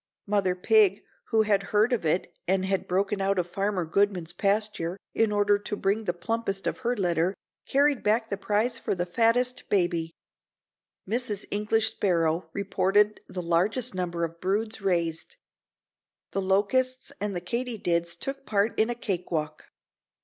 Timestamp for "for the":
8.79-9.05